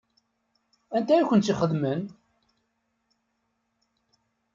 [0.95, 2.01] Anta i kent-tt-ixedmen?